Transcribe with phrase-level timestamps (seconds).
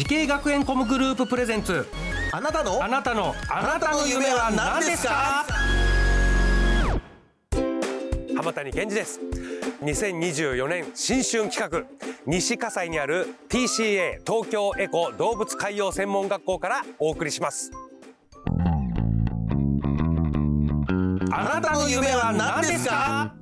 [0.00, 1.86] 滋慶学園 COMグループ presents。
[2.32, 2.82] あなたの？
[2.82, 5.44] あなたのあなたの夢は何ですか？
[8.34, 9.20] 浜谷健二です。
[9.82, 11.84] 2024年新春企画。
[12.24, 17.70] 西葛西にある TCA 東京 ECO動物海洋専門学校からお送りします。
[21.30, 23.34] あなたの夢は何ですか？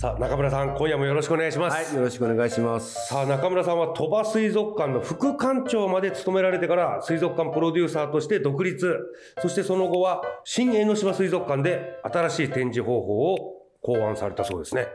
[0.00, 3.08] さあ中村さん今夜もよろしくお願いします、はい、よろしくお願いします。
[3.08, 8.96] さあ中村さんは鳥羽水族館の副館長まで務められてから水族館プロデューサーとして独立
[9.42, 14.86] そしてその後は新江ノ島水族館で新しい展示方法を考案されたそうですね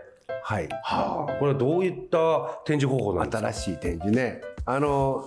[0.41, 0.69] はい。
[0.85, 3.51] はあこれはどういった展示方法なんですか？
[3.51, 4.39] 新しい展示ね。
[4.65, 5.25] あの、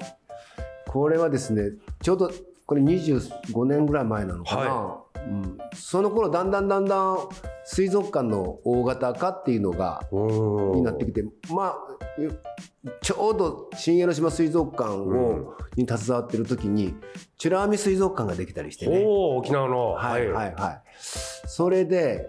[0.88, 2.30] これはですね、ちょうど
[2.64, 4.62] これ25年ぐらい前なのかな。
[4.62, 7.19] はうん、その頃だんだんだんだん
[7.69, 11.77] 水族館の大型化っていうのがになってきてまあ
[13.03, 16.94] ちょうど新江ノ島水族館を、に携わってる時に
[17.42, 19.05] 美ら海水族館ができたりしてね。
[19.05, 19.91] おお沖縄の。
[19.91, 20.55] はいはい。
[20.55, 20.83] はい。
[20.98, 22.27] それで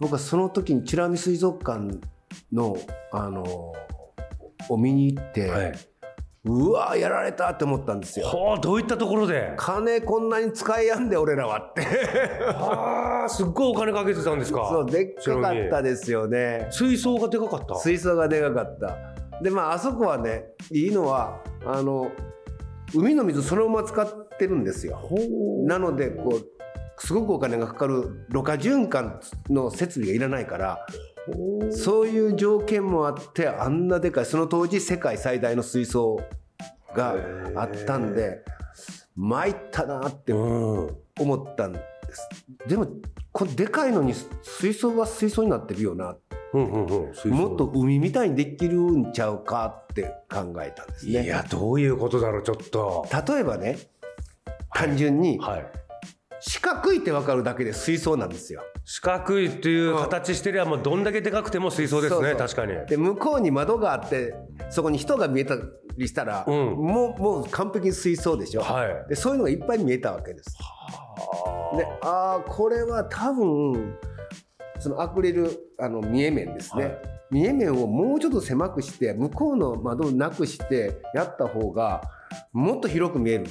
[0.00, 1.98] 僕はその時に美ら海水族館
[2.52, 2.76] の
[3.12, 3.72] あの
[4.68, 5.78] を見に行って、はい、
[6.44, 8.26] うわやられたって思ったんですよ。
[8.26, 9.52] はあどういったところで？
[9.56, 11.82] 金こんなに使いやんで俺らはって。
[11.82, 14.68] はあすっごいお金かけてたんですか？
[14.68, 16.66] そうでっかかったですよね。
[16.72, 17.76] 水槽がでかかった？
[17.76, 19.40] 水槽がでかかった。
[19.40, 22.10] でまああそこはねいいのはあの
[22.92, 25.00] 海の水そのまま使ってるんですよ。
[25.66, 26.48] なのでこう
[26.98, 30.86] すごくお金がかかるろ過循環の設備がいらないから
[31.70, 36.20] そういう条件もあってあんなでかいその当時世界最大の水槽
[36.94, 37.14] が
[37.54, 38.44] あったんで
[39.16, 41.78] 参ったなってうん思ったんで
[42.12, 42.28] す。
[42.68, 42.86] でも
[43.30, 46.16] これでかいのに水槽は水槽になってるよな。
[46.54, 51.24] うんうんうんもっと海みたいにできるんちゃうかって考えたんですね。
[51.24, 53.06] いやどういうことだろうちょっと。
[53.26, 53.78] 例えばね
[54.74, 55.66] 単純にはい
[56.44, 58.62] 四角いって分かるだけで水槽なんですよ。
[58.84, 62.36] 四角いっていう形してりゃもうどんだけでかくても水槽ですねそうそう。
[62.36, 62.86] 確かに。
[62.86, 64.34] で向こうに窓があって
[64.68, 65.56] そこに人が見えた
[65.96, 66.54] りしたら、うん。
[66.74, 69.08] もうもう完璧に水槽でしょ、はい。
[69.08, 70.58] でそういうのがいっぱい見えたわけです。
[71.76, 73.96] でああこれは多分
[74.80, 75.48] そのアクリル
[75.78, 76.98] あの見え面ですね、はい。
[77.30, 82.02] 見え面をもうちょっと狭くして向こうの窓をなくしてやった方が
[82.52, 83.46] もっと広く見える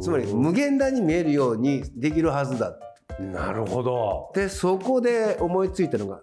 [0.00, 2.76] つまり無限大に見えるようにできるはずだ。
[3.18, 4.30] なるほど。
[4.34, 6.20] でそこで思いついたのが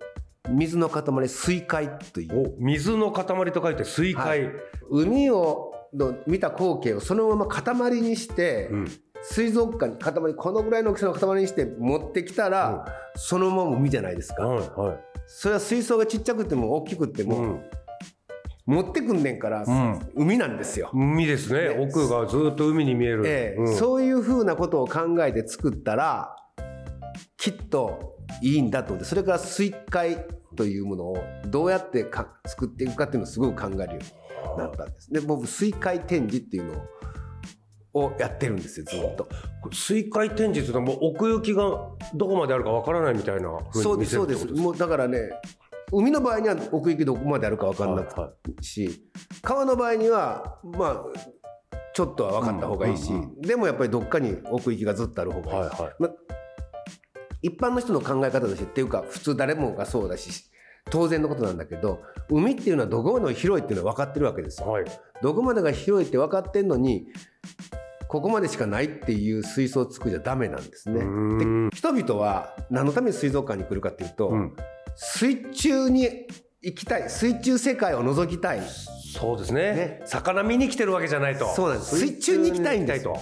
[0.49, 2.55] 水の塊水塊という。
[2.59, 4.51] お水の塊と書いて水塊、はい。
[4.89, 8.87] 海をの見た光景をそのまま塊にして、うん。
[9.25, 12.85] 水族館に塊このぐらいの大きさの塊にして持ってきたら、
[13.15, 14.97] そのまま海じゃないですか、はいはい。
[15.27, 17.61] それは水槽がちっちゃくても大きくても、うん
[18.65, 20.11] 持ってくんねんから、ん。
[20.15, 21.75] 海なんですよ、海ですね。
[21.75, 23.75] ね奥がずっと海に見える、ええうん。
[23.75, 26.35] そういうふうなことを考えて作ったら
[27.37, 30.17] きっといいんだと思ってそれから水塊
[30.55, 35.11] というものをどうやってか作っていくかっていうのをすごく考えるようになったんです。
[35.11, 36.73] で僕水塊展示っていうの
[37.93, 39.27] をやってるんですよずっと。
[39.71, 41.63] 水塊展示っていうのはもう奥行きが
[42.13, 44.47] どこまであるかわからないみたいなそうですそうです。
[44.47, 45.29] もうだからね
[45.93, 49.03] 海の場合には奥行きどこまであるか分かんなくはいはし
[49.41, 51.03] 川の場合にはまあ
[51.93, 55.93] ちょっとは分かった方がいいし、でもやっぱりどっかに奥行きがずっとある方がいい、はいはい。
[55.99, 56.09] ま
[57.43, 60.49] 一般の人の考え方としてっていうか普通誰もがそうだし
[60.89, 64.71] 当然のことなんだけど海っていうのはどこまでも広いっていうのは分かってるわけですよ。
[64.71, 64.85] はい。
[65.21, 67.05] どこまでが広いって分かってんのに
[68.07, 70.99] ここまでしかないっていう水槽を作りじゃダメなんですね。
[70.99, 71.05] で
[71.75, 74.55] 人々は何のために水族館に来るかっていうと、うん
[74.95, 76.07] 水中に
[76.61, 78.61] 行きたい水中世界を覗きたい。
[79.13, 79.61] そうですね。
[79.73, 80.01] ね。
[80.05, 81.53] 魚見に来てるわけじゃないと。
[81.53, 81.95] そうなんです。
[81.97, 83.17] 水中に行きたいんですと。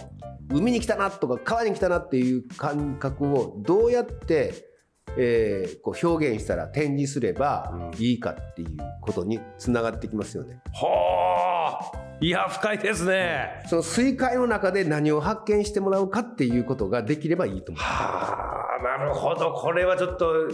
[0.54, 4.70] 海に来たなとか川に来たなっていう感覚をどうやって、
[5.18, 10.62] えーこう表現したら展示すればいいかっていうことにつながってきますよね。
[10.74, 13.64] はあいや深いですね。
[13.68, 17.84] その水海の中で何を発見してもらうかっていうことができればいいと思う。
[17.84, 18.50] はあ
[18.81, 19.54] なるほど。
[19.54, 20.50] これはちょっと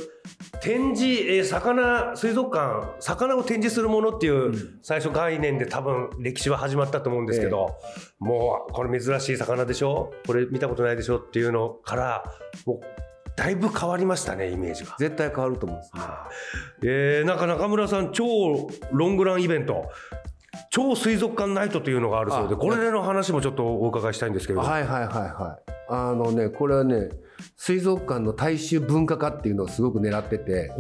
[0.62, 7.75] 展示、えー魚水族館魚を展示するものっていう最初概念で多分歴史は始まったと思うんですけど、
[8.19, 10.13] もうこれ珍しい魚でしょ？
[10.25, 12.24] これ見たことないでしょっていうのから
[12.65, 12.79] もう
[13.35, 14.95] だいぶ変わりましたねイメージが。
[15.00, 16.01] 絶対変わると思うんですね
[16.83, 18.25] えー、なんか中村さん超
[18.91, 19.89] ロングランイベント。
[20.71, 27.10] 超水族館ナイトというのがあるそうであこれの話もちょっとお伺いしたいんですけれども、はいはいはいはいあのねこれはね
[27.56, 30.72] 水族館の大衆文化化っていうのをすごく狙ってて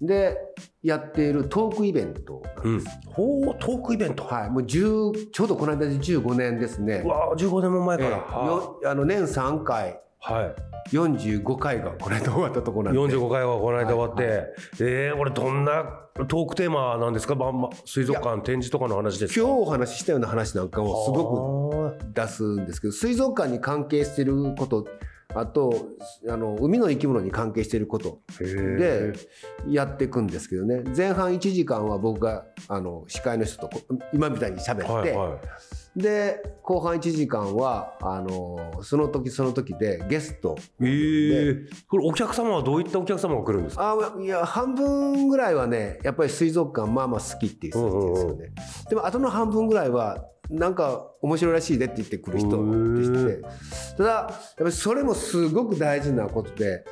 [0.00, 0.36] で
[0.82, 2.42] やっているトークイベント。
[2.62, 7.02] うん、ほうトークイベント、はいもう10ちょうどこの間で15年ですね。
[7.04, 9.90] うわあ15年も前ええから、はよあの年3回。
[9.90, 10.54] いはい。
[10.94, 13.16] 45回がこの間終わったところなんで。
[13.16, 14.46] 45回はこの間終わって、はい
[14.80, 15.84] えー、これどんな
[16.14, 17.34] トークテーマなんですか？
[17.34, 19.40] まんま水族館展示とかの話ですか？
[19.46, 24.86] 今日お話ししたような話なんかをすごくく出すんですけど水族館に関係してること
[25.34, 25.74] あと
[26.28, 29.12] あの海の生き物に関係していることで
[29.68, 30.82] やっていくんですけどね。
[30.96, 33.80] 前半1時間は僕があの司会の人とこ
[34.12, 35.38] 今みたいに喋って、はいはい
[35.98, 40.56] で後半1時間はあのその時その時でゲスト。
[40.80, 40.84] え。
[40.84, 43.96] ー、これお客様はどういったお客様が来るんですか？
[44.16, 48.52] あいや半分ぐらいはねやっぱり水族館まあまあ好きっていう人たちですよね、
[48.88, 52.48] でもあとの半分ぐらいはなんか面白いらしいでって言ってくる人
[52.94, 53.04] で。
[53.04, 53.42] して
[53.96, 56.84] ただやっぱりそれもすごく大事なことで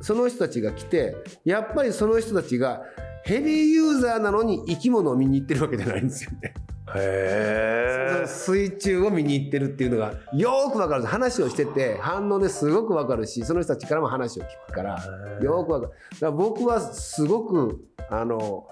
[0.00, 2.82] その人たちが来てやっぱりその人たちが
[3.24, 6.54] ヘビーユーザーなのに生き物を見に行ってるわけじゃないんですよね。
[6.96, 15.04] へえ水中を見に行ってるっていうのがよーくわかる話をしてて反応ですごくわかるしその人たちからも話を聞くから
[15.42, 15.92] よーくわかる。
[16.12, 18.66] だから僕はすごくあの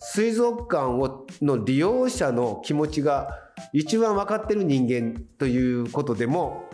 [0.00, 3.30] 水族館をの利用者の気持ちが
[3.72, 6.68] 一番分かってる人間ということでも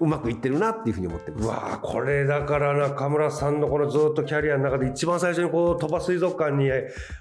[0.00, 1.44] うまくいってるなっていうふうに思ってます。
[1.44, 6.70] うわあこれだから中村さんのこのずっとキャリアの中で一番最初にこう鳥羽水族館に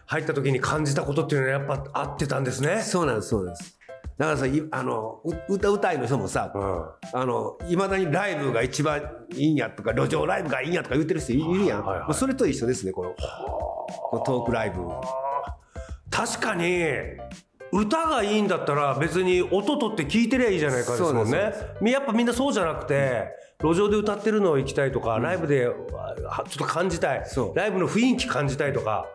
[0.06, 2.82] 入った時に感じたことっていうのはやっぱ合ってたんですね。
[2.82, 3.80] そうなんですそうです。
[4.18, 6.54] だからさいあのう歌うたいの人もさ、
[7.68, 9.02] いまだにライブが一番
[9.34, 14.84] いいんやとか路上ライブがいいんやとか言ってる人いるやん、はいはいまあそれと一緒ですねこのこのトークライブ。
[16.10, 16.64] 確かに
[17.76, 21.52] 歌がいいんだったら別に音取って聞いてりゃいいじゃないかですもんね。
[21.92, 23.28] やっぱみんなそうじゃなくて
[23.62, 25.68] 路上で歌ってるのを行きたいとか、ライブで
[26.30, 27.24] あちょっと感じたい。
[27.54, 29.06] ライブの雰囲気感じたいとか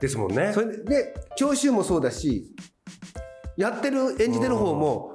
[0.00, 0.52] ですもんね。
[0.54, 2.54] それでで聴衆もそうだし
[3.58, 5.12] やってる演じてる方も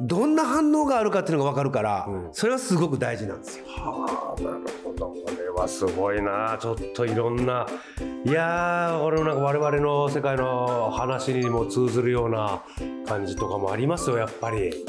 [0.00, 3.64] どんな反応があるかっていうのが分かるから、それはすごく大事なんですよ。
[3.76, 5.14] あなるほど
[5.54, 6.58] はすごいな。
[6.60, 7.66] ちょっといろんな。
[8.24, 12.62] いやー俺もなんか我々の世界の話にも通ずるような
[13.06, 14.84] 感じとかもありますよやっぱり。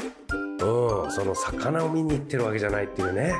[0.60, 3.34] うんその魚を見に行ってるわけじゃないっていうね。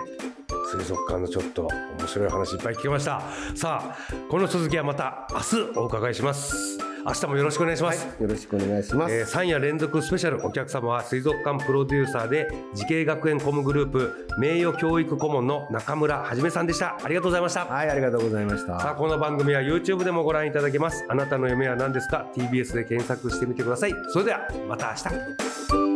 [0.70, 1.68] 水族館のちょっと
[1.98, 3.22] 面白い話いっぱい聞けました。
[3.54, 3.96] さあ
[4.28, 5.38] この続きはまた明
[5.72, 6.85] 日お伺いします。
[7.06, 9.14] 明日もよろしくお願いします、よろしくお願いします。
[9.14, 16.98] えー、3夜連続スペシャルお客様は水族館プロデューサーで滋慶学園 COMグループ名誉教育顧問の中村はじめさんでした。
[17.00, 17.64] ありがとうございました。
[17.64, 18.80] はい、ありがとうございました。
[18.80, 21.04] さあこの番組は YouTube でもご覧いただけます。
[21.08, 23.94] あなたの夢は何ですか？TBS で検索してみてください。
[24.08, 25.95] それではまた明日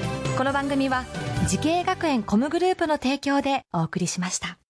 [0.37, 1.03] この番組は
[1.47, 4.60] 慈恵学園コムグループの提供でお送りしました。